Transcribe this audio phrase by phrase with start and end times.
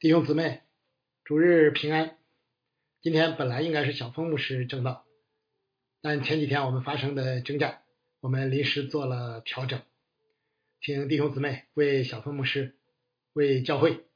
[0.00, 0.62] 弟兄姊妹，
[1.24, 2.16] 主日平安。
[3.02, 5.04] 今天本来应该是小峰牧师正道，
[6.00, 7.82] 但前几天我们发生的征战，
[8.20, 9.82] 我们临时做了调整，
[10.80, 12.78] 请弟兄姊妹为小峰牧师、
[13.32, 14.06] 为教会，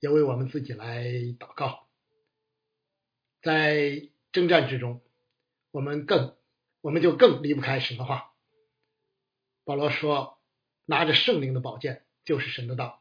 [0.00, 1.04] 也为我们自己来
[1.38, 1.86] 祷告。
[3.40, 5.00] 在征战之中，
[5.70, 6.36] 我们更
[6.80, 8.34] 我们就更离不开神的话。
[9.62, 10.40] 保罗说
[10.86, 12.99] ：“拿着圣灵的宝剑，就是神的道。”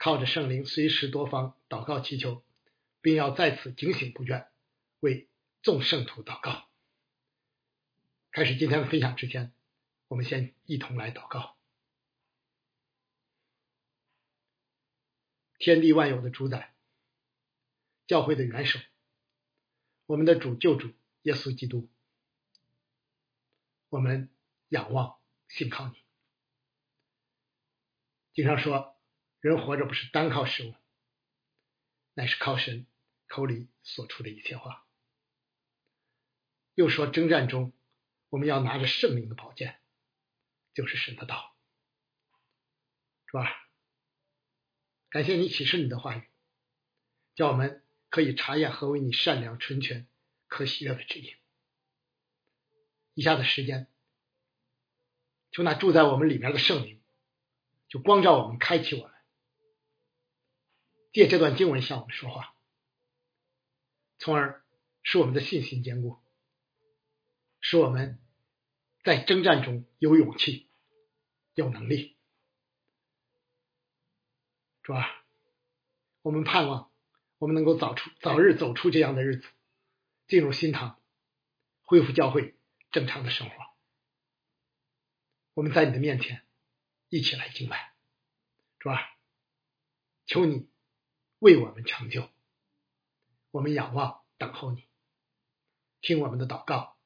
[0.00, 2.42] 靠着圣灵，随时多方祷告祈求，
[3.02, 4.48] 并要在此警醒不倦，
[5.00, 5.28] 为
[5.60, 6.70] 众圣徒祷告。
[8.30, 9.52] 开始今天的分享之前，
[10.08, 11.58] 我们先一同来祷告。
[15.58, 16.74] 天地万有的主宰，
[18.06, 18.78] 教会的元首，
[20.06, 21.90] 我们的主救主耶稣基督，
[23.90, 24.30] 我们
[24.70, 26.02] 仰望信靠你。
[28.32, 28.98] 经常说。
[29.40, 30.74] 人活着不是单靠食物，
[32.14, 32.86] 乃是靠神
[33.26, 34.86] 口里所出的一切话。
[36.74, 37.72] 又说征战中，
[38.28, 39.80] 我们要拿着圣灵的宝剑，
[40.74, 41.56] 就是神的道。
[43.26, 43.46] 主啊，
[45.08, 46.28] 感谢你启示你的话语，
[47.34, 50.06] 叫我们可以查验何为你善良、纯全、
[50.48, 51.34] 可喜悦的旨意。
[53.14, 53.86] 以下的时间，
[55.50, 57.00] 求那住在我们里面的圣灵，
[57.88, 59.09] 就光照我们，开启我们。
[61.12, 62.54] 借这段经文向我们说话，
[64.18, 64.64] 从而
[65.02, 66.18] 使我们的信心坚固，
[67.60, 68.20] 使我们
[69.02, 70.68] 在征战中有勇气、
[71.54, 72.16] 有能力。
[74.82, 75.24] 主啊，
[76.22, 76.92] 我们盼望
[77.38, 79.48] 我们能够早出早日走出这样的日子，
[80.28, 81.00] 进入新堂，
[81.82, 82.54] 恢复教会
[82.92, 83.56] 正常的生活。
[85.54, 86.46] 我们在你的面前
[87.08, 87.94] 一起来敬拜，
[88.78, 89.00] 主啊，
[90.26, 90.70] 求你。
[91.40, 92.28] 为我们成就，
[93.50, 94.84] 我们仰望等候你，
[96.02, 96.98] 听我们的祷告，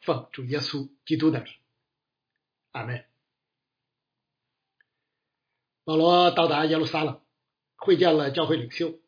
[0.00, 1.52] 奉主耶稣基督的名，
[2.70, 3.04] 阿门。
[5.84, 7.20] 保罗到达耶路撒冷，
[7.76, 8.98] 会见了教会领袖，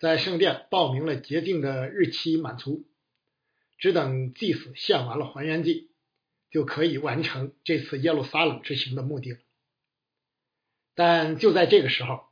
[0.00, 2.84] 在圣殿报名了洁净的日期满足，
[3.78, 5.92] 只等祭司献完了还原祭，
[6.50, 9.38] 就可以完成这次耶路撒冷之行的目的了。
[10.96, 12.28] 但就在这个时候。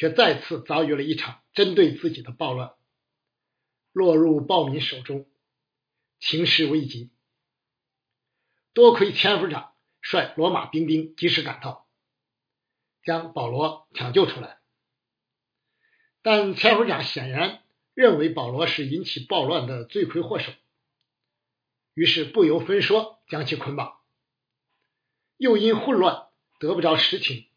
[0.00, 2.72] 却再次遭遇了一场针对自己的暴乱，
[3.92, 5.28] 落入暴民手中，
[6.18, 7.10] 情势危急。
[8.72, 11.86] 多亏千夫长率罗马兵丁及时赶到，
[13.02, 14.60] 将保罗抢救出来。
[16.22, 17.62] 但千夫长显然
[17.92, 20.50] 认为保罗是引起暴乱的罪魁祸首，
[21.92, 24.00] 于是不由分说将其捆绑，
[25.36, 26.28] 又因混乱
[26.58, 27.49] 得不着实情。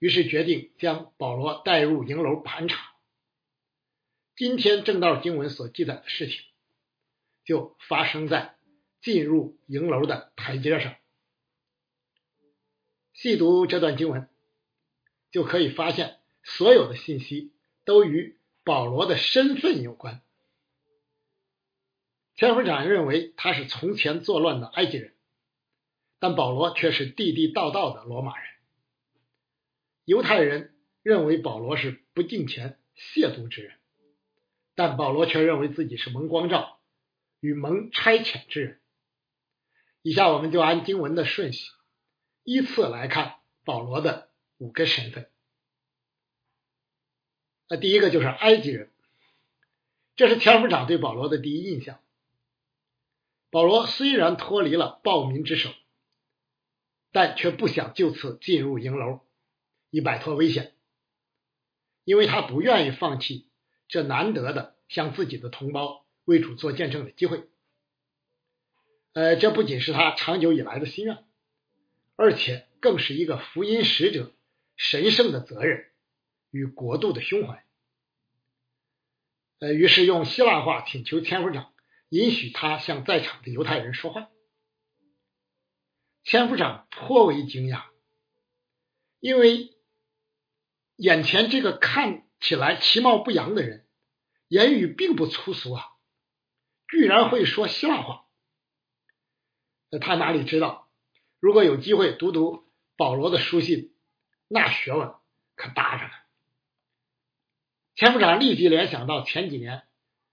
[0.00, 2.90] 于是决定将保罗带入营楼盘查。
[4.34, 6.42] 今天正道经文所记载的事情，
[7.44, 8.56] 就发生在
[9.02, 10.96] 进入营楼的台阶上。
[13.12, 14.30] 细读这段经文，
[15.30, 17.52] 就可以发现所有的信息
[17.84, 20.22] 都与保罗的身份有关。
[22.36, 25.14] 千夫长认为他是从前作乱的埃及人，
[26.18, 28.49] 但保罗却是地地道道的罗马人。
[30.10, 33.78] 犹太人认为保罗是不敬虔、亵渎之人，
[34.74, 36.80] 但保罗却认为自己是蒙光照
[37.38, 38.80] 与蒙差遣之人。
[40.02, 41.70] 以下我们就按经文的顺序，
[42.42, 45.30] 依次来看保罗的五个身份。
[47.68, 48.90] 那第一个就是埃及人，
[50.16, 52.00] 这是千夫长对保罗的第一印象。
[53.48, 55.70] 保罗虽然脱离了暴民之手，
[57.12, 59.20] 但却不想就此进入营楼。
[59.90, 60.72] 以摆脱危险，
[62.04, 63.50] 因为他不愿意放弃
[63.88, 67.48] 这难得的向自己的同胞为主做见证的机会。
[69.12, 71.24] 呃，这不仅是他长久以来的心愿，
[72.14, 74.32] 而且更是一个福音使者
[74.76, 75.90] 神圣的责任
[76.52, 77.66] 与国度的胸怀。
[79.58, 81.74] 呃，于是用希腊话请求千夫长
[82.08, 84.30] 允许他向在场的犹太人说话。
[86.22, 87.86] 千夫长颇为惊讶，
[89.18, 89.74] 因为。
[91.00, 93.86] 眼前这个看起来其貌不扬的人，
[94.48, 95.86] 言语并不粗俗啊，
[96.88, 98.26] 居然会说希腊话。
[99.90, 100.90] 那他哪里知道，
[101.40, 103.94] 如果有机会读读保罗的书信，
[104.46, 105.14] 那学问
[105.56, 106.12] 可大着呢。
[107.94, 109.84] 前部长立即联想到前几年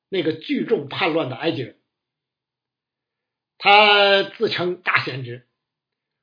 [0.10, 1.80] 那个聚众叛乱的埃及人，
[3.58, 5.48] 他自称大先知，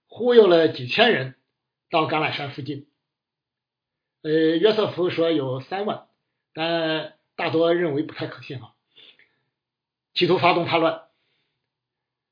[0.07, 1.35] 忽悠了几千人
[1.89, 2.91] 到橄榄山附近。
[4.25, 6.09] 呃，约瑟夫说有三万，
[6.55, 8.75] 但大多认为不太可信哈，
[10.15, 11.09] 企图发动叛乱，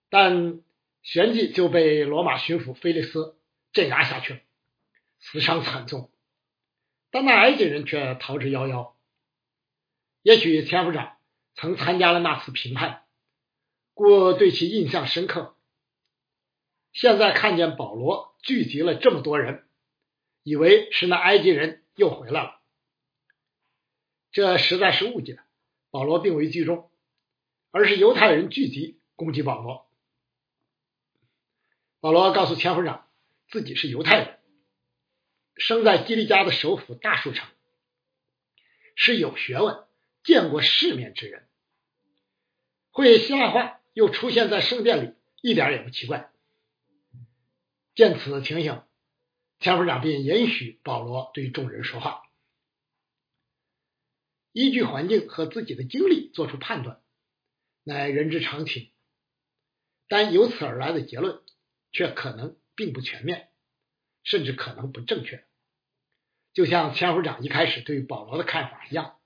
[0.08, 0.62] 但
[1.02, 3.36] 旋即就被罗马巡抚菲利斯
[3.74, 4.40] 镇压下去了，
[5.20, 6.10] 死伤惨重。
[7.10, 8.92] 但那埃及人却逃之夭夭。
[10.22, 11.18] 也许千夫长
[11.54, 13.02] 曾参加了那次评判，
[13.92, 15.56] 故对其印象深刻。
[16.94, 19.66] 现在看见保罗聚集了这么多人，
[20.42, 22.60] 以为是那埃及人又回来了，
[24.32, 25.38] 这实在是误解。
[25.90, 26.90] 保罗并未聚众，
[27.70, 29.88] 而是犹太人聚集攻击保罗。
[32.00, 33.08] 保罗告诉千夫长，
[33.48, 34.40] 自己是犹太人，
[35.54, 37.48] 生在基利家的首府大树城，
[38.96, 39.84] 是有学问、
[40.24, 41.46] 见过世面之人，
[42.90, 46.32] 会希腊话，又出现在圣殿里，一点也不奇怪。
[47.94, 48.82] 见此情形，
[49.62, 52.22] 千夫长便允许保罗对众人说话，
[54.50, 57.00] 依据环境和自己的经历做出判断，
[57.84, 58.90] 乃人之常情。
[60.08, 61.40] 但由此而来的结论
[61.92, 63.50] 却可能并不全面，
[64.24, 65.46] 甚至可能不正确。
[66.52, 69.20] 就像千夫长一开始对保罗的看法一样，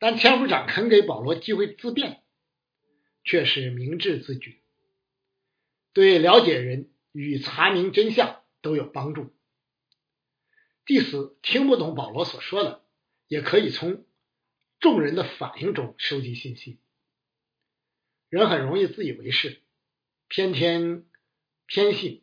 [0.00, 2.24] 但千夫长肯给保罗机会自辩，
[3.22, 4.60] 却是明智之举，
[5.92, 6.90] 对了解人。
[7.12, 9.34] 与查明真相都有帮助。
[10.86, 12.82] 即使听不懂保罗所说的，
[13.26, 14.06] 也可以从
[14.80, 16.78] 众人的反应中收集信息。
[18.30, 19.60] 人很容易自以为是，
[20.28, 21.04] 偏偏
[21.66, 22.22] 偏信，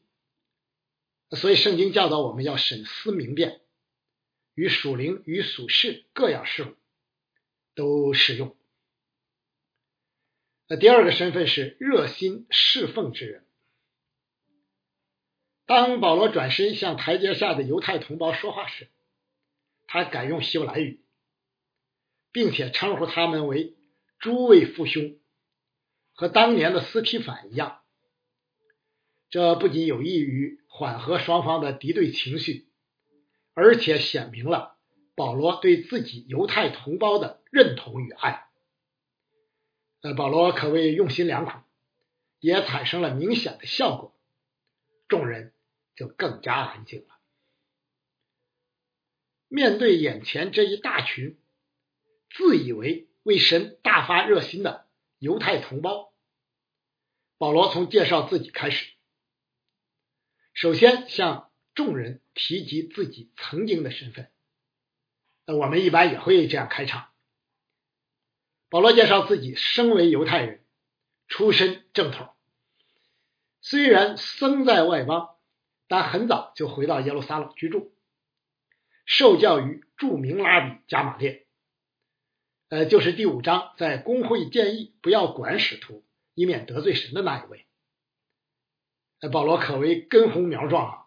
[1.32, 3.62] 所以圣经教导我们要审思明辨，
[4.54, 6.76] 与属灵与属世各样事物
[7.76, 8.56] 都适用。
[10.68, 13.45] 那第二个身份是热心侍奉之人。
[15.68, 18.88] 当保罗转身向台阶下的犹太同胞说话时，
[19.88, 21.04] 他改用希伯来语，
[22.32, 23.74] 并且称呼他们为
[24.20, 25.18] 诸位父兄，
[26.14, 27.82] 和当年的斯提凡一样。
[29.32, 32.68] 这不仅有益于缓和双方的敌对情绪，
[33.56, 34.78] 而且显明了
[35.16, 38.48] 保罗对自己犹太同胞的认同与爱。
[40.02, 41.54] 呃，保罗可谓用心良苦，
[42.40, 44.16] 也产生了明显的效果。
[45.08, 45.54] 众人。
[45.96, 47.16] 就更加安静了。
[49.48, 51.38] 面对眼前这一大群
[52.30, 54.88] 自以为为神大发热心的
[55.20, 56.14] 犹太同胞，
[57.38, 58.92] 保罗从介绍自己开始。
[60.54, 64.32] 首先向众人提及自己曾经的身份。
[65.46, 67.12] 那我们一般也会这样开场。
[68.70, 70.66] 保罗介绍自己身为犹太人，
[71.28, 72.34] 出身正统，
[73.62, 75.35] 虽然生在外邦。
[75.88, 77.94] 但很早就回到耶路撒冷居住，
[79.06, 81.46] 受教于著名拉比加马列，
[82.70, 86.04] 呃，就是第五章在公会建议不要管使徒，
[86.34, 87.66] 以免得罪神的那一位。
[89.32, 91.06] 保罗可谓根红苗壮啊，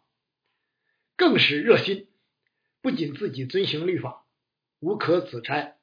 [1.17, 2.09] 更是热心，
[2.81, 4.27] 不仅自己遵行律法，
[4.81, 5.79] 无可指摘，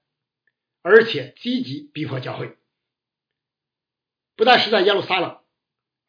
[0.81, 2.57] 而且积极逼迫教会，
[4.35, 5.39] 不但是在耶路撒冷，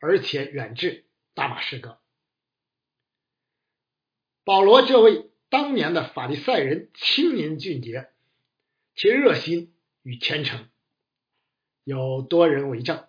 [0.01, 1.05] 而且远至
[1.35, 2.01] 大马士革。
[4.47, 8.09] 保罗这位当年的法利赛人青年俊杰，
[8.95, 10.69] 其热心与虔诚
[11.83, 13.09] 有多人为证。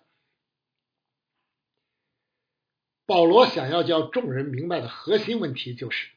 [3.06, 6.08] 保罗想要叫众人明白的核心问题就是：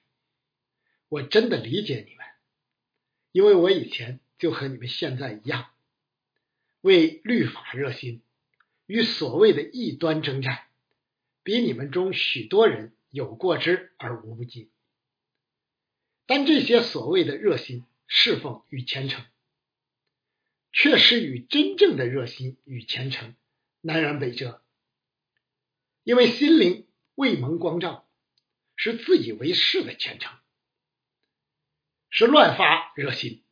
[1.08, 2.26] 我真的理解你们，
[3.32, 5.70] 因为我以前就和你们现在一样，
[6.82, 8.24] 为律法热心，
[8.88, 10.66] 与所谓的异端征战，
[11.44, 14.72] 比你们中许多人有过之而无不及。
[16.34, 19.26] 但这些所谓的热心侍奉与虔诚，
[20.72, 23.36] 却是与真正的热心与虔诚
[23.82, 24.64] 南辕北辙。
[26.04, 28.08] 因为心灵未蒙光照，
[28.78, 30.34] 是自以为是的虔诚，
[32.10, 33.44] 是乱发热心。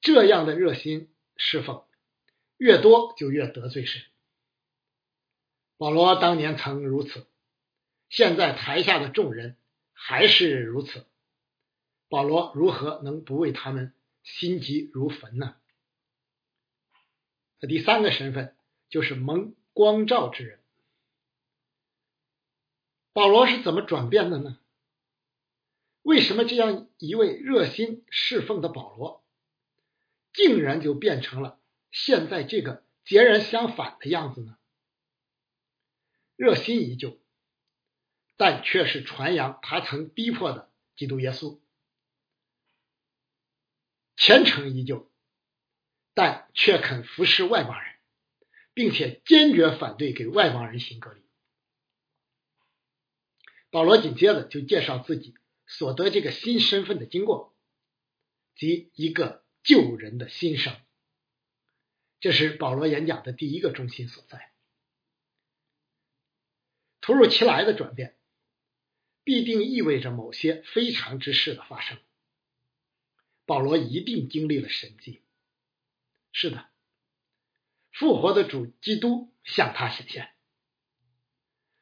[0.00, 1.84] 这样的热心侍奉
[2.56, 4.00] 越多，就越得罪神。
[5.76, 7.26] 保罗当年曾如此，
[8.08, 9.58] 现在台下的众人。
[9.98, 11.06] 还是如此，
[12.08, 15.56] 保罗如何能不为他们心急如焚呢？
[17.60, 18.54] 第三个身份
[18.90, 20.60] 就是蒙光照之人。
[23.14, 24.60] 保罗是怎么转变的呢？
[26.02, 29.24] 为什么这样一位热心侍奉的保罗，
[30.34, 31.58] 竟然就变成了
[31.90, 34.58] 现在这个截然相反的样子呢？
[36.36, 37.18] 热心依旧。
[38.36, 41.58] 但却是传扬他曾逼迫的基督耶稣，
[44.16, 45.10] 虔诚依旧，
[46.14, 47.94] 但却肯服侍外邦人，
[48.74, 51.22] 并且坚决反对给外邦人行隔离。
[53.70, 55.34] 保罗紧接着就介绍自己
[55.66, 57.54] 所得这个新身份的经过，
[58.54, 60.74] 及一个救人的心声。
[62.20, 64.52] 这是保罗演讲的第一个中心所在。
[67.00, 68.15] 突如其来的转变，
[69.26, 71.98] 必定意味着某些非常之事的发生。
[73.44, 75.20] 保罗一定经历了神迹。
[76.30, 76.68] 是的，
[77.90, 80.30] 复活的主基督向他显现。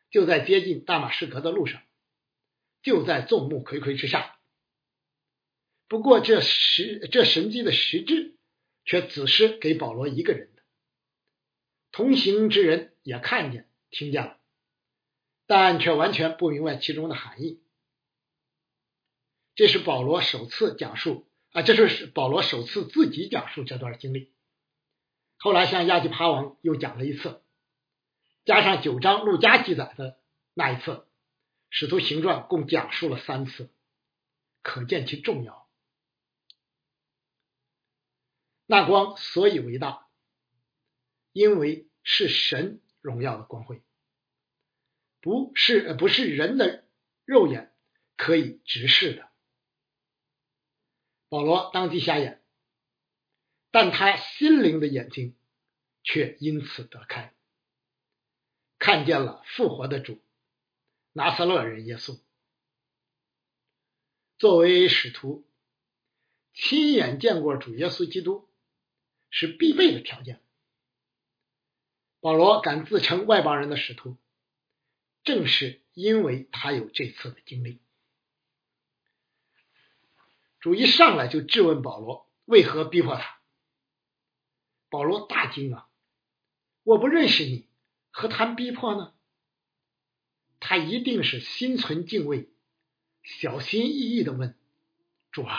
[0.09, 1.83] 就在接近大马士革的路上，
[2.83, 4.39] 就在众目睽睽之下。
[5.87, 8.39] 不过，这实这神迹的实质
[8.87, 10.63] 却只是给保罗一个人的，
[11.93, 14.41] 同行之人也看见、听见了，
[15.47, 17.63] 但却完全不明白其中的含义。
[19.55, 24.33] 这是保罗首次讲述啊，这是保罗首次自己讲述这段经历。
[25.37, 27.43] 后来向亚基帕王又讲了一次。
[28.45, 30.19] 加上九章路加记载的
[30.53, 31.07] 那一次，
[31.71, 33.71] 使徒行传共讲述了三次，
[34.63, 35.67] 可见其重要。
[38.67, 40.09] 那光所以为大，
[41.33, 43.83] 因为是神荣耀的光辉，
[45.25, 46.85] 不是不是人的
[47.25, 47.73] 肉眼
[48.14, 49.26] 可以直视的。
[51.31, 52.43] 保罗当即瞎眼，
[53.71, 55.35] 但他心灵的眼睛
[56.02, 57.33] 却因此得开。
[58.78, 60.21] 看见了复活的主，
[61.14, 62.21] 拿撒勒人耶稣。
[64.37, 65.49] 作为使徒，
[66.52, 68.47] 亲眼见过主耶稣基督
[69.31, 70.43] 是必备的条件。
[72.21, 74.19] 保罗敢自称外邦人的使徒，
[75.25, 77.81] 正是因为他有这次的经历。
[80.61, 83.40] 主一上来就质问保罗为何逼迫他，
[84.88, 85.88] 保罗大惊啊！
[86.83, 87.66] 我不认识你。
[88.11, 89.12] 何谈逼迫呢？
[90.61, 92.49] 他一定是心存敬畏，
[93.23, 94.57] 小心翼翼的问
[95.33, 95.59] ：“主啊，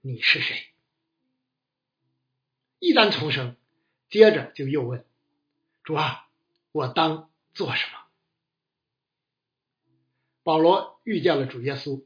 [0.00, 0.72] 你是谁？”
[2.78, 3.56] 一旦重生，
[4.08, 5.04] 接着就又问
[5.82, 6.28] ：“主啊，
[6.70, 8.03] 我当做什么？”
[10.44, 12.04] 保罗遇见了主耶稣，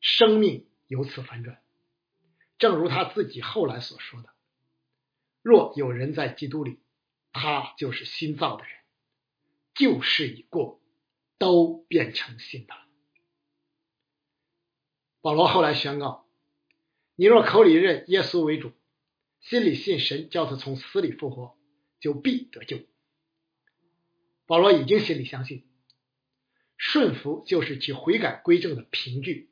[0.00, 1.62] 生命由此反转。
[2.58, 4.28] 正如他自己后来所说的
[5.40, 6.80] ：“若有人在基督里，
[7.32, 8.72] 他就是新造的人。”
[9.72, 10.82] 旧事已过，
[11.38, 12.80] 都变成新的了。
[15.22, 16.26] 保罗后来宣告
[17.14, 18.72] ：“你若口里认耶稣为主，
[19.40, 21.56] 心里信神叫他从死里复活，
[22.00, 22.80] 就必得救。”
[24.46, 25.69] 保罗已经心里相信，
[26.82, 29.50] 顺服就是其悔改归正的凭据。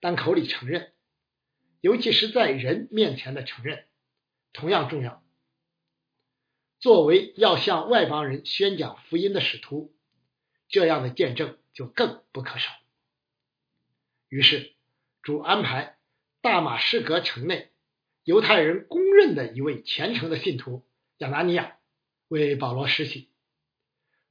[0.00, 0.92] 但口里承认，
[1.80, 3.86] 尤其是在人面前的承认，
[4.52, 5.24] 同样重要。
[6.78, 9.96] 作为要向外邦人宣讲福音的使徒，
[10.68, 12.70] 这样的见证就更不可少。
[14.28, 14.74] 于是，
[15.22, 15.96] 主安排
[16.42, 17.72] 大马士革城内
[18.24, 21.78] 犹太人公认的一位虔诚的信徒亚拿尼亚
[22.28, 23.30] 为保罗施洗，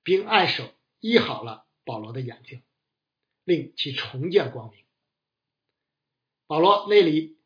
[0.04, 2.64] 并按手医好了保罗的眼睛，
[3.44, 4.86] 令其重见光明。
[6.48, 7.38] 保罗内里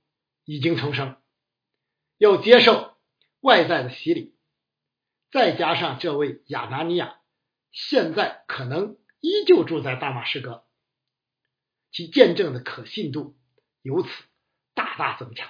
[0.45, 1.21] 已经重生，
[2.17, 2.97] 又接受
[3.39, 4.35] 外在的洗礼。
[5.31, 7.21] 再加上这位亚拿尼亚，
[7.71, 10.67] 现在可能依旧住在大马士革，
[11.91, 13.37] 其见证的可信度
[13.81, 14.09] 由此
[14.73, 15.49] 大大增强。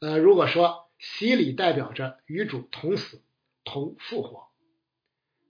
[0.00, 3.22] 呃，如果说洗礼代表着与主同死
[3.64, 4.47] 同复活，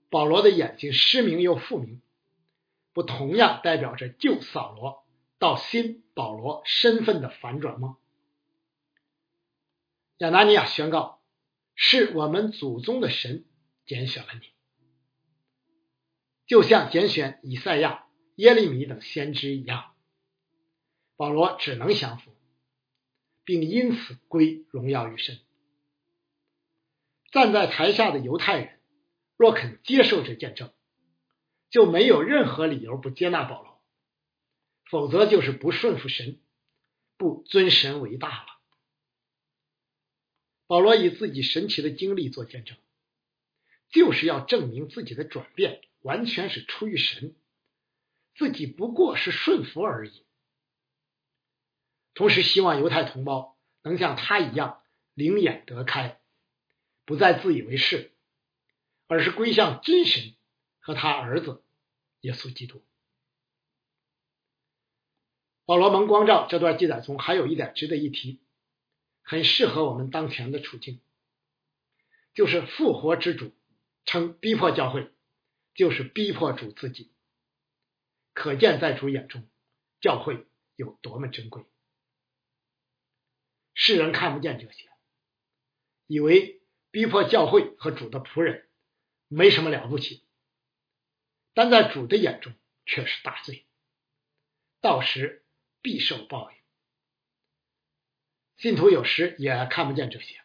[0.09, 2.01] 保罗的眼睛失明又复明，
[2.93, 5.05] 不同样代表着旧扫罗
[5.37, 7.97] 到新保罗身份的反转吗？
[10.17, 11.17] 亚拿尼亚宣告。
[11.81, 13.45] 是我们祖宗的神
[13.85, 14.41] 拣选了你，
[16.45, 19.93] 就像拣选以赛亚、耶利米等先知一样。
[21.15, 22.35] 保罗只能降服，
[23.45, 25.39] 并因此归荣耀于神。
[27.31, 28.78] 站在台下的犹太人
[29.39, 30.73] 若肯接受这见证，
[31.69, 33.81] 就没有任何理由不接纳保罗，
[34.91, 36.41] 否则就是不顺服神，
[37.15, 38.47] 不尊神为大了。
[40.67, 42.75] 保罗以自己神奇的经历做见证，
[43.89, 47.33] 就是要证明自己的转变完全是出于神，
[48.35, 50.25] 自己不过是顺服而已。
[52.13, 56.19] 同时，希望犹太同胞能像他一样灵眼得开，
[57.05, 58.11] 不再自以为是，
[59.09, 60.35] 而是归向真神
[60.77, 61.63] 和他儿子
[62.21, 62.83] 耶稣基督。
[65.65, 68.39] 保罗蒙光照这段记载中还有一点值得一提，
[69.23, 71.01] 很适合我们当前的处境，
[72.35, 73.51] 就是复活之主
[74.05, 75.11] 称逼迫教会，
[75.73, 77.11] 就是逼迫主自己。
[78.33, 79.49] 可见在主眼中，
[79.99, 81.65] 教会有多么珍贵。
[83.73, 84.87] 世人看不见这些，
[86.05, 86.61] 以为
[86.91, 88.68] 逼迫教会和主的仆人
[89.29, 90.25] 没什么了不起，
[91.53, 92.53] 但在主的眼中
[92.85, 93.65] 却是大罪，
[94.81, 95.45] 到时
[95.81, 96.57] 必受报应。
[98.57, 100.41] 信徒有时也看不见这些，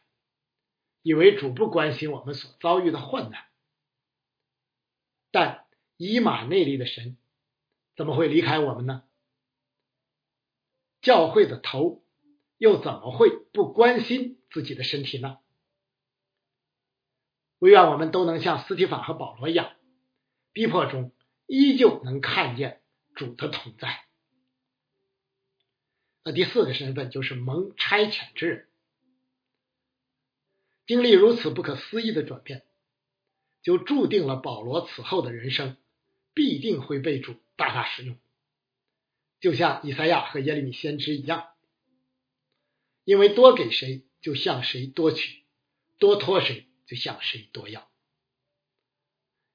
[1.02, 3.48] 以为主不关心我们所遭遇的患难，
[5.32, 7.16] 但以马内利的神。
[7.96, 9.04] 怎么会离开我们呢？
[11.00, 12.04] 教会的头
[12.56, 15.38] 又怎么会不关心自己的身体呢？
[17.64, 19.72] 唯愿我们都能像斯提法和保罗一样，
[20.52, 21.12] 逼迫中
[21.46, 22.82] 依旧能看见
[23.14, 24.04] 主的同在。
[26.24, 28.68] 那第四个身份就是蒙差遣之人，
[30.84, 32.66] 经历如此不可思议的转变，
[33.62, 35.78] 就注定了保罗此后的人生
[36.34, 37.34] 必定会被主。
[37.56, 38.18] 大大使用，
[39.40, 41.48] 就像以赛亚和耶利米先知一样，
[43.04, 45.44] 因为多给谁就向谁多取，
[45.98, 47.90] 多托谁就向谁多要。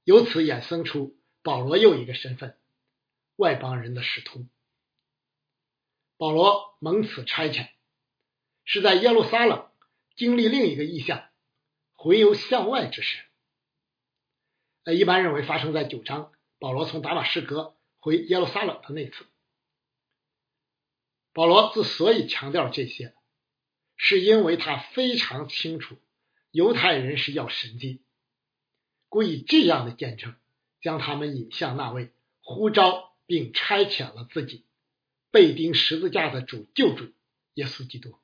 [0.03, 2.57] 由此衍生出保罗又一个身份——
[3.37, 4.47] 外邦人的使徒。
[6.17, 7.69] 保罗蒙此差遣，
[8.65, 9.69] 是在耶路撒冷
[10.15, 11.29] 经历另一个意象——
[11.95, 13.23] 回游向外之时。
[14.83, 17.75] 呃，一般认为发生在九章，保罗从达马士革。
[18.01, 19.27] 回耶路撒冷的那次，
[21.33, 23.13] 保罗之所以强调这些，
[23.97, 25.97] 是因为他非常清楚
[26.51, 28.01] 犹太人是要神迹，
[29.07, 30.35] 故以这样的见证
[30.81, 34.65] 将他们引向那位呼召并差遣了自己
[35.31, 37.13] 被钉十字架的主救主
[37.53, 38.17] 耶稣基督。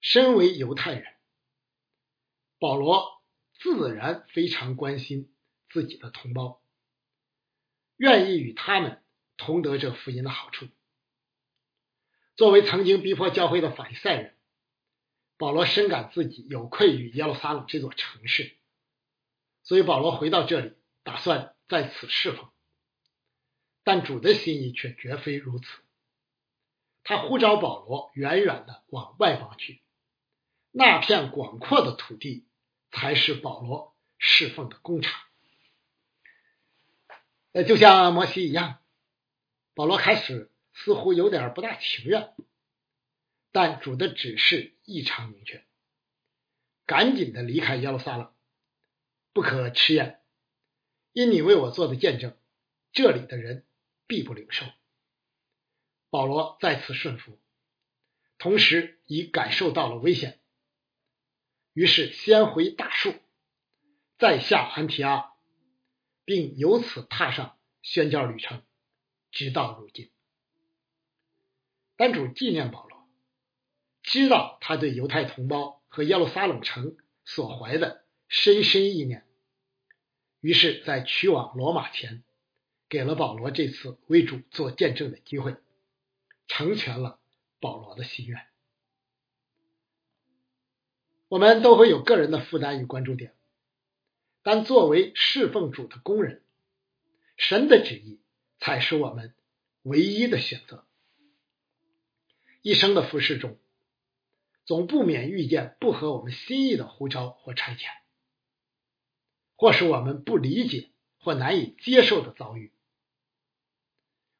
[0.00, 1.14] 身为犹太人，
[2.58, 3.22] 保罗
[3.54, 5.32] 自然非常关心
[5.70, 6.60] 自己的同胞。
[7.96, 9.00] 愿意与他们
[9.36, 10.66] 同得这福音的好处。
[12.34, 14.36] 作为曾经逼迫教会的法利赛人，
[15.42, 18.54] 保罗深感自己有愧于耶路撒冷这座城市，
[19.64, 22.48] 所以保罗回到这里，打算在此侍奉。
[23.82, 25.66] 但主的心意却绝非如此，
[27.02, 29.82] 他呼召保罗远远的往外邦去，
[30.70, 32.46] 那片广阔的土地
[32.92, 35.20] 才是保罗侍奉的工厂。
[37.50, 38.78] 呃，就像摩西一样，
[39.74, 42.32] 保罗开始似乎有点不大情愿，
[43.52, 45.64] 但主的指示异常明确，
[46.86, 48.34] 赶紧的离开耶路撒冷，
[49.32, 50.20] 不可迟延，
[51.12, 52.36] 因你为我做的见证，
[52.92, 53.64] 这里的人
[54.08, 54.66] 必不领受。
[56.10, 57.38] 保罗再次顺服，
[58.38, 60.40] 同时已感受到了危险，
[61.72, 63.14] 于是先回大树，
[64.18, 65.30] 再下安提阿。
[66.24, 68.62] 并由此踏上宣教旅程，
[69.32, 70.12] 直到如今。
[71.96, 73.01] 单主纪念保罗，
[74.02, 79.24] 知道他对犹太同胞和耶路撒冷城所怀的深深意念，
[80.40, 82.24] 于是，在去往罗马前，
[82.88, 85.56] 给了保罗这次为主做见证的机会，
[86.48, 87.20] 成全了
[87.60, 88.46] 保罗的心愿。
[91.28, 93.34] 我们都会有个人的负担与关注点。
[94.42, 96.42] 但作为侍奉主的工人，
[97.36, 98.20] 神的旨意
[98.58, 99.34] 才是我们
[99.82, 100.84] 唯一的选择。
[102.60, 103.56] 一生的服侍中，
[104.64, 107.86] 总不免遇见不合我们心意的呼召或差遣，
[109.56, 112.72] 或是我们不理解或难以接受的遭遇。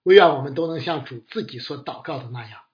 [0.05, 2.65] 唯愿我们都能像主自己所祷告的那样。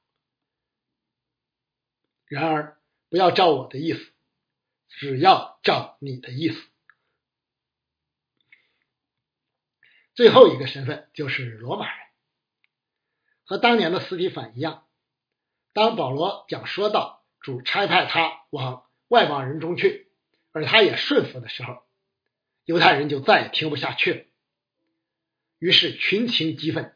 [2.27, 4.13] 然而，不要照我的意思，
[4.89, 6.63] 只要照你的意思。
[10.15, 12.07] 最后一个身份就是罗马人，
[13.45, 14.87] 和当年的斯提凡一样，
[15.73, 17.18] 当保罗讲说到
[17.49, 20.11] 主差派他往外邦人中去，
[20.53, 21.83] 而他也顺服的时候，
[22.67, 24.25] 犹太人就再也听不下去了，
[25.59, 26.95] 于是群情激愤，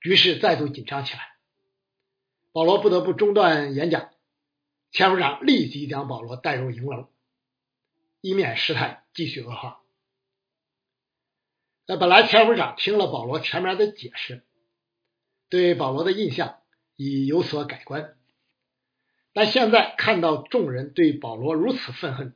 [0.00, 1.34] 局势再度紧张起来。
[2.50, 4.10] 保罗不得不中断演讲，
[4.90, 7.10] 千夫长立即将保罗带入营楼，
[8.22, 9.82] 以免事态继续恶化。
[11.86, 14.46] 那本来千夫长听了保罗前面的解释，
[15.50, 16.62] 对保罗的印象
[16.96, 18.16] 已有所改观，
[19.34, 22.34] 但现在看到众人对保罗如此愤恨，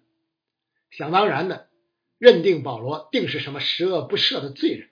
[0.90, 1.70] 想当然的
[2.18, 4.90] 认定保罗定是什么十恶不赦的罪人，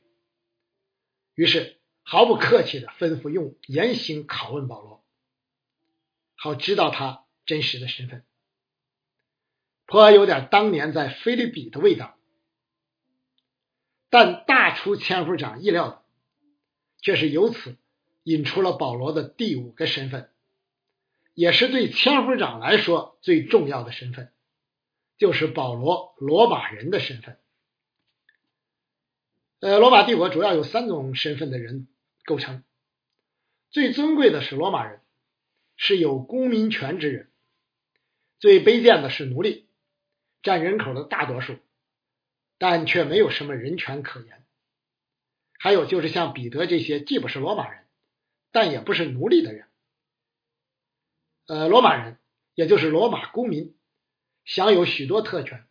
[1.34, 5.04] 于是毫不客气的吩咐用严刑拷问保罗，
[6.36, 8.24] 好知道他真实的身份，
[9.84, 12.16] 颇有点当年在菲律比的味道。
[14.08, 16.02] 但大出千夫长意料的，
[17.02, 17.76] 却是由此
[18.22, 20.30] 引出了保罗的第五个身份，
[21.36, 24.32] 也是对千夫长来说最重要的身份，
[25.18, 27.38] 就是保罗罗马人的身份。
[29.60, 31.88] 呃，罗马帝国主要有三种身份的人
[32.24, 32.64] 构成，
[33.68, 35.02] 最尊贵的是罗马人，
[35.76, 37.26] 是有公民权之人；
[38.38, 39.68] 最卑贱的是奴隶，
[40.42, 41.58] 占人口的大多数，
[42.56, 44.42] 但却没有什么人权可言。
[45.58, 47.84] 还有就是像彼得这些既不是罗马人，
[48.52, 49.66] 但也不是奴隶的人。
[51.46, 52.18] 呃，罗马人
[52.54, 53.76] 也就是罗马公民，
[54.44, 55.66] 享有许多特权，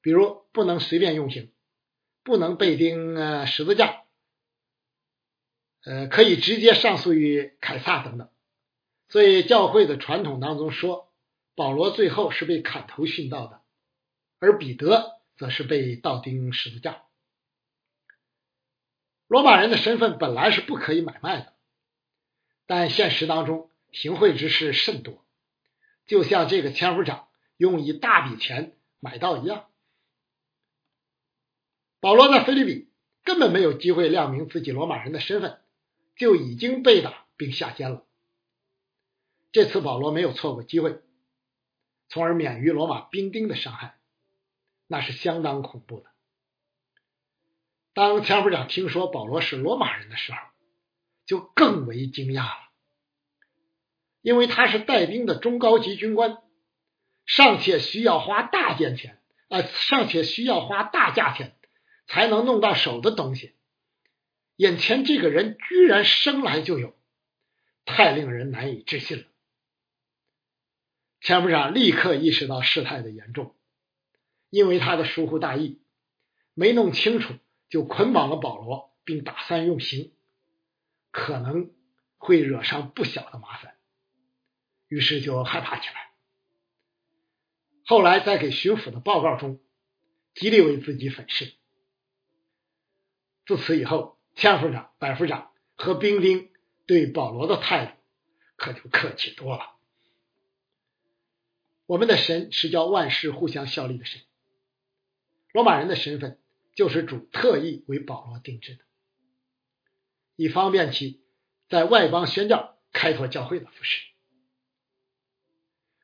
[0.00, 1.52] 比如不能随便用刑。
[2.22, 4.02] 不能被钉呃十字架，
[5.84, 8.28] 呃，可以直接上诉于凯撒等等。
[9.08, 11.10] 所以教会的传统当中说，
[11.54, 13.62] 保罗最后是被砍头殉道的，
[14.38, 17.04] 而彼得则是被倒钉十字架。
[19.26, 21.54] 罗马人的身份本来是不可以买卖的，
[22.66, 25.24] 但现实当中行贿之事甚多，
[26.06, 29.66] 就像这个千夫长用一大笔钱买到一样。
[32.00, 32.90] 保罗在菲律宾
[33.24, 35.60] 根本没有机会亮明自己罗马人的身份，
[36.16, 38.06] 就已经被打并下监了。
[39.52, 41.02] 这次保罗没有错过机会，
[42.08, 43.98] 从而免于罗马兵丁的伤害，
[44.86, 46.06] 那是相当恐怖的。
[47.92, 50.38] 当千夫长听说保罗是罗马人的时候，
[51.26, 52.69] 就更为惊讶了，
[54.22, 56.38] 因为他是带兵的中高级军官，
[57.26, 61.56] 尚且需要花大价钱，呃，尚且需要花大价钱。
[62.12, 63.54] 才能弄到手的东西，
[64.56, 66.92] 眼前这个人居然生来就有，
[67.84, 69.24] 太令人难以置信了。
[71.20, 73.54] 千夫长立刻意识到事态的严重，
[74.48, 75.80] 因为他的疏忽大意，
[76.54, 77.34] 没弄清楚
[77.68, 80.10] 就捆绑了保罗，并打算用刑，
[81.12, 81.70] 可能
[82.18, 83.76] 会惹上不小的麻烦，
[84.90, 86.10] 于是就害怕起来。
[87.86, 89.60] 后来在给巡抚的报告中，
[90.34, 91.54] 极力为自己粉饰。
[93.46, 96.50] 自此以后，千夫长、百夫长和兵丁
[96.86, 97.92] 对保罗的态度
[98.56, 99.76] 可就客气多了。
[101.86, 104.20] 我们的神是叫万事互相效力的神。
[105.52, 106.40] 罗马人的身份
[106.74, 108.84] 就是主特意为保罗定制的，
[110.34, 111.22] 以方便其
[111.68, 114.09] 在外邦宣教、开拓教会的服饰。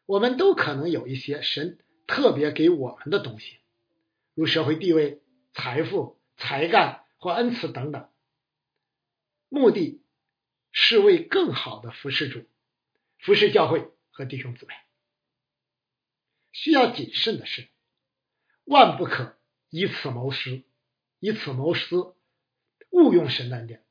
[0.06, 3.58] 我们都可能有一些神特别给我们的东西，
[4.34, 5.20] 如社会地位、
[5.52, 7.02] 财富、才干。
[7.18, 8.08] 或恩赐等等，
[9.48, 10.02] 目的
[10.70, 12.44] 是为更好的服侍主、
[13.18, 14.74] 服侍教会和弟兄姊妹。
[16.52, 17.68] 需要谨慎的是，
[18.64, 19.38] 万不可
[19.70, 20.62] 以此谋私，
[21.18, 22.14] 以此谋私，
[22.90, 23.82] 误用神的恩典。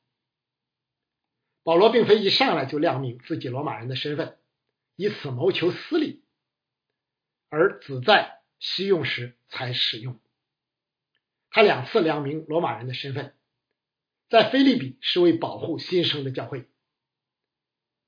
[1.64, 4.38] 保罗并非一上来就亮明自己罗马人的身份，
[4.96, 6.24] 以此谋求私利，
[7.48, 10.18] 而只在需用时才使用。
[11.50, 13.34] 他两次亮明罗马人的身份，
[14.28, 16.68] 在菲利比是为保护新生的教会，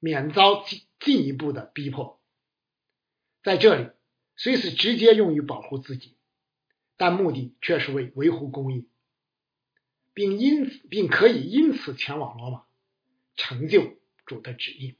[0.00, 2.20] 免遭进进一步的逼迫；
[3.42, 3.90] 在这里
[4.36, 6.16] 虽是直接用于保护自己，
[6.96, 8.88] 但目的却是为维护公义，
[10.14, 12.64] 并因此并可以因此前往罗马，
[13.36, 13.96] 成就
[14.26, 14.96] 主的旨意。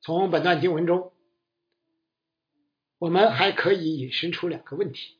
[0.00, 1.12] 从本段经文中，
[2.98, 5.18] 我们还可以引申出两个问题。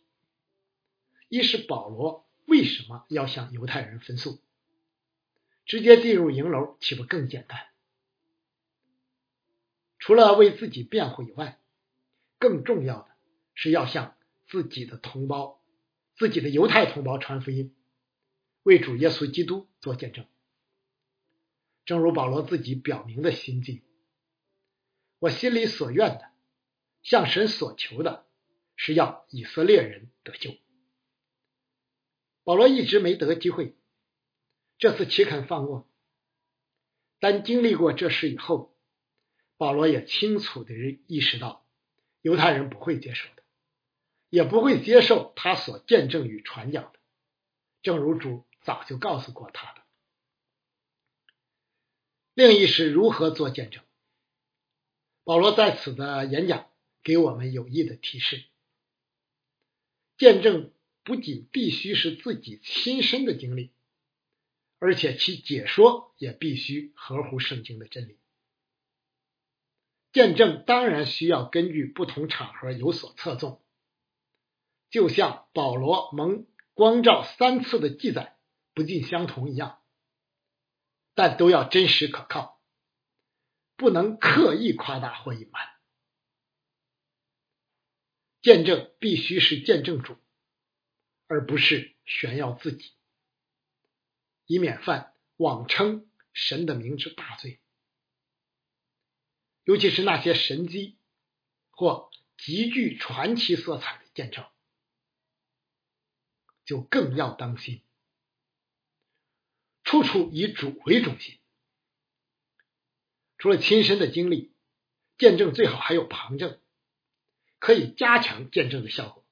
[1.28, 4.40] 一是保罗为什么要向犹太人分诉？
[5.66, 7.68] 直接进入营楼岂不更简单？
[9.98, 11.60] 除了为自己辩护以外，
[12.38, 13.08] 更重要的
[13.54, 14.16] 是要向
[14.48, 15.62] 自己的同胞、
[16.16, 17.76] 自己的犹太同胞传福音，
[18.62, 20.26] 为主耶稣基督做见证。
[21.84, 23.82] 正如保罗自己表明的心境：
[25.20, 26.32] 我心里所愿的，
[27.02, 28.26] 向神所求的，
[28.74, 30.56] 是要以色列人得救。
[32.42, 33.76] 保罗一直没得机会，
[34.78, 35.86] 这次岂肯放过？
[37.18, 38.74] 但经历过这事以后，
[39.58, 40.74] 保罗也清楚的
[41.06, 41.66] 意识到，
[42.22, 43.42] 犹太人不会接受的，
[44.30, 46.98] 也不会接受他所见证与传讲的，
[47.82, 49.82] 正如主早就告诉过他的。
[52.32, 53.84] 另一是如何做见证？
[55.30, 56.66] 保罗在此的演讲
[57.04, 58.42] 给我们有益的提示：
[60.18, 60.72] 见证。
[61.04, 63.70] 不仅必须是自己亲身的经历，
[64.80, 68.18] 而且其解说也必须合乎圣经的真理。
[70.12, 73.62] 见证当然需要根据不同场合有所侧重，
[74.90, 78.36] 就像保罗蒙光照三次的记载
[78.74, 79.80] 不尽相同一样，
[81.14, 82.59] 但都要真实可靠，
[83.80, 85.66] 不能刻意夸大或隐瞒。
[88.42, 90.18] 见证必须是见证主，
[91.26, 92.92] 而不是炫耀自己，
[94.44, 97.58] 以免犯妄称神的名之大罪。
[99.64, 100.98] 尤其是那些神迹
[101.70, 104.46] 或极具传奇色彩的见证，
[106.66, 107.82] 就更要当心，
[109.84, 111.39] 处处以主为中心。
[113.40, 114.52] 除了亲身的经历，
[115.16, 116.60] 见证最好还有旁证，
[117.58, 119.24] 可以加强见证的效果。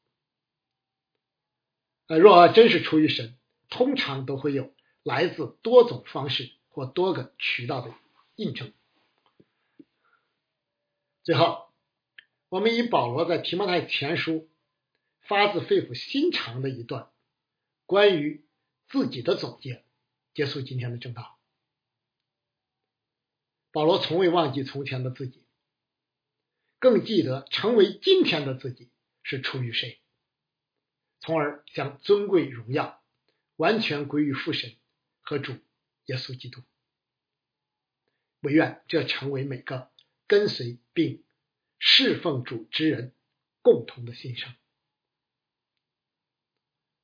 [2.06, 3.36] 呃，若真是出于神，
[3.68, 7.94] 通常都会有来自多种方式或多个渠道的
[8.34, 8.72] 印证。
[11.22, 11.70] 最后，
[12.48, 14.48] 我们以保罗在提摩太前书
[15.20, 17.10] 发自肺腑心肠的一段
[17.84, 18.46] 关于
[18.88, 19.84] 自己的总结，
[20.32, 21.37] 结束今天的正道。
[23.72, 25.44] 保罗从未忘记从前的自己，
[26.78, 28.90] 更记得成为今天的自己
[29.22, 30.00] 是出于谁，
[31.20, 33.02] 从而将尊贵荣耀
[33.56, 34.76] 完全归于父神
[35.20, 35.52] 和主
[36.06, 36.62] 耶稣基督。
[38.40, 39.90] 唯愿这成为每个。
[40.30, 41.24] 跟随并
[41.78, 43.14] 侍奉主之人
[43.62, 44.54] 共同的心声。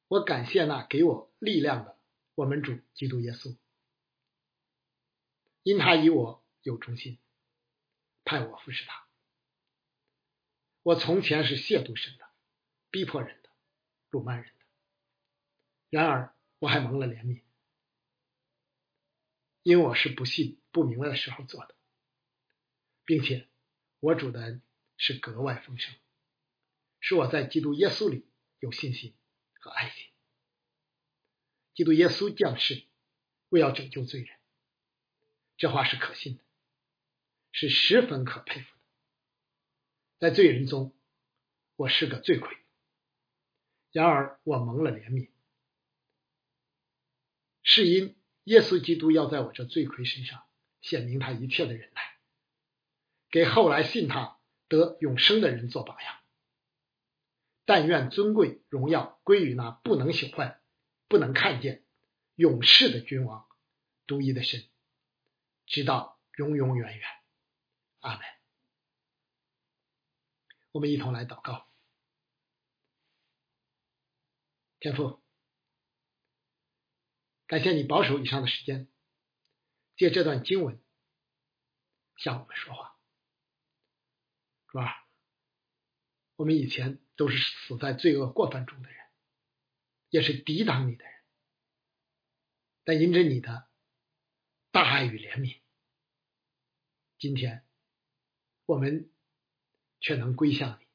[0.08, 1.96] 我感谢那给我力量的
[2.34, 3.56] 我们主基督耶稣，
[5.62, 7.18] 因他以我有忠心，
[8.24, 9.06] 派我服侍他。
[10.82, 12.28] 我从前是亵渎神的、
[12.90, 13.50] 逼迫人的、
[14.10, 14.64] 辱骂人的，
[15.90, 17.42] 然而我还蒙了怜悯，
[19.62, 21.74] 因为我是不信、不明白的时候做的。
[23.06, 23.46] 并且，
[24.00, 24.60] 我主的
[24.96, 25.94] 是格外丰盛，
[27.00, 28.26] 使我在基督耶稣里
[28.60, 29.14] 有信心
[29.60, 30.06] 和爱心。
[31.74, 32.86] 基督耶稣降世，
[33.50, 34.38] 为要拯救罪人，
[35.58, 36.43] 这话是可信的，
[37.56, 38.80] 是十分可佩服的。
[40.18, 40.92] 在罪人中，
[41.76, 42.58] 我是个罪魁，
[43.92, 45.30] 然而我蒙了怜悯，
[47.62, 50.42] 是因耶稣基督要在我这罪魁身上
[50.80, 52.02] 显明他一切的忍耐。
[53.30, 54.36] 给后来信他
[54.66, 56.16] 得永生的人做榜样。
[57.64, 60.60] 但愿尊贵荣耀归于那不能朽坏、
[61.06, 61.84] 不能看见、
[62.34, 63.46] 永世的君王、
[64.08, 64.64] 独一的神，
[65.66, 67.23] 直到永永远远。
[68.04, 68.26] 阿门。
[70.72, 71.68] 我们一同来祷告。
[74.78, 75.22] 天父，
[77.46, 78.92] 感谢你保守以上的时间，
[79.96, 80.84] 借这段经文
[82.16, 83.00] 向我们说话。
[84.68, 85.08] 是吧？
[86.36, 89.06] 我们以前都是死在罪恶过犯中的人，
[90.10, 91.24] 也是抵挡你的人，
[92.82, 93.70] 但因着你的
[94.72, 95.62] 大爱与怜悯，
[97.18, 97.64] 今天
[98.66, 99.10] 我们
[100.00, 100.86] 却能归向你，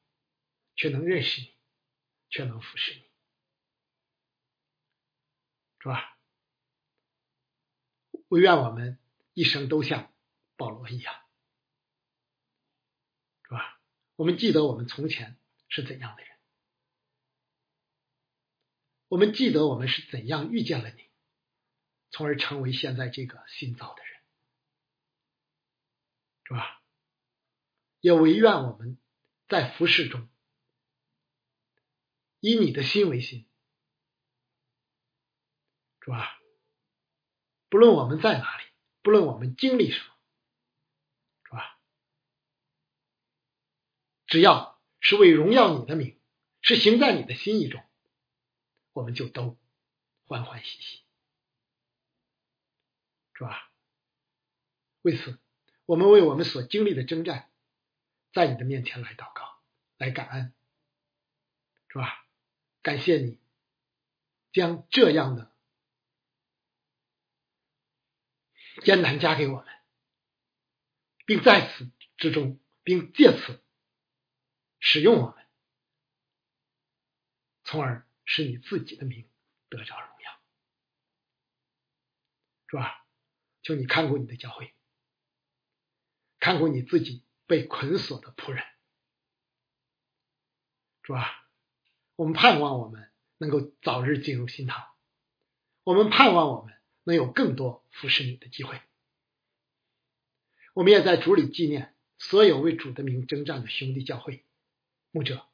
[0.76, 1.54] 却能认识你，
[2.28, 3.02] 却能服侍你，
[5.80, 6.18] 是吧？
[8.28, 8.98] 我愿我们
[9.34, 10.12] 一生都像
[10.56, 11.14] 保罗一样。
[13.44, 13.80] 是吧？
[14.14, 15.36] 我们记得我们从前
[15.68, 16.38] 是怎样的人，
[19.08, 21.10] 我们记得我们是怎样遇见了你，
[22.10, 24.20] 从而成为现在这个新造的人，
[26.44, 26.79] 是吧？
[28.00, 28.98] 也唯愿我们
[29.48, 30.28] 在服饰中
[32.40, 33.46] 以你的心为心，
[36.00, 36.40] 是吧？
[37.68, 38.64] 不论我们在哪里，
[39.02, 40.06] 不论我们经历什么。
[41.44, 41.78] 主啊
[44.26, 46.18] 只要是为荣耀你的名，
[46.62, 47.84] 是行在你的心意中，
[48.92, 49.58] 我们就都
[50.24, 51.02] 欢欢喜喜，
[53.34, 53.70] 是吧？
[55.02, 55.38] 为此，
[55.84, 57.49] 我们为我们所经历的征战，
[58.32, 59.60] 在你的面前来祷告，
[59.96, 60.54] 来感恩，
[61.88, 62.26] 是吧？
[62.82, 63.40] 感谢你
[64.52, 65.54] 将这样的
[68.82, 69.66] 艰难加给我们，
[71.26, 73.62] 并在此之中，并借此。
[74.82, 75.46] 使用我们，
[77.64, 79.28] 从而使你自己的名
[79.68, 80.40] 得着荣耀，
[82.68, 83.06] 是吧？
[83.62, 84.74] 求你看过你的教会，
[86.38, 88.64] 看过你自己被捆锁的仆人，
[91.02, 91.48] 主啊？
[92.14, 94.86] 我们盼望我们能够早日进入新堂，
[95.82, 98.80] 我们盼望我们能有更多服侍你的机会。
[100.74, 104.44] 我们也在主里纪念所有为主的名征战的兄弟教会、
[105.10, 105.44] 牧者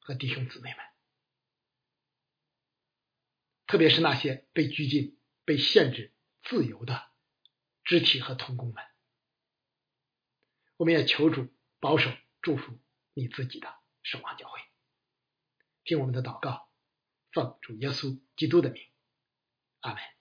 [0.00, 0.84] 和弟兄姊妹们，
[3.66, 7.08] 特别是那些被拘禁、被限制自由的
[7.84, 8.84] 肢体和同工们。
[10.78, 12.10] 我们也求主保守、
[12.40, 12.78] 祝福
[13.12, 13.68] 你自己的
[14.02, 14.60] 圣望教会。
[15.84, 16.70] 听我们的祷告，
[17.32, 18.82] 奉主耶稣基督的名，
[19.80, 20.17] 阿门。